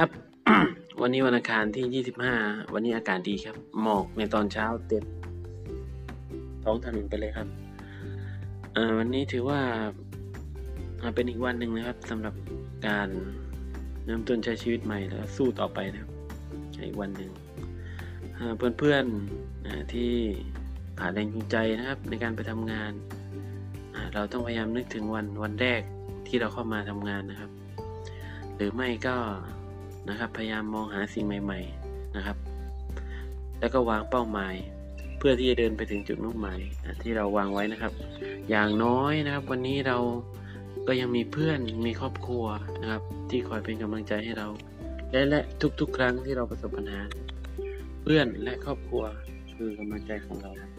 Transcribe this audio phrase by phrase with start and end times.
[0.00, 0.12] ครับ
[1.00, 5.04] วันนี้วันอังคารที่ 25 วันนี้อากาศดีครับ หมอกในตอนเช้าเต็ม
[6.64, 7.48] ท้องถนนไปเลยครับ
[8.76, 9.60] อ่อวันนี้ถือว่า
[11.14, 12.34] เป็นอีกวันหนึ่งนะครับสำหรับ
[12.86, 13.08] การ
[14.04, 16.10] เริ่มต้นใช้ชีวิตใหม่แล้วสู้ต่อไปนะครับ
[16.86, 17.30] อีกวันหนึ่ง
[18.38, 20.12] อ่าเพื่อนๆอ่าที่
[21.00, 22.92] ขาดแรงจูงใจนะครับ ในการไปทำงาน
[23.94, 25.80] อ่าเราต้องพยายามนึกถึงวันวันแรก
[26.26, 27.50] ที่เราเข้ามาทำงานนะครับ
[28.56, 29.16] หรือไม่ก็
[30.08, 32.36] นะครับ พยายามมองหาสิ่งใหม่ ๆนะครับ
[33.60, 34.54] แล้วก็วางเป้าหมาย
[35.18, 37.92] เพื่อที่จะเดินไปถึงจุดมุ่งหมายอ่ที่เราวางไว้นะครับ
[38.50, 39.98] อย่างน้อยนะครับ วันนี้เรา
[40.88, 42.44] ก็ยังมีเพื่อนมีครอบครัว
[42.82, 44.48] นะครับ ที่คอยเป็นกำลังใจให้เรา
[45.12, 45.40] และและ
[45.80, 47.00] ทุกๆ ครั้งที่เราประสบปัญหา
[48.02, 49.04] เพื่อนและครอบครัว
[49.56, 50.70] คือกำลังใจของเราครับ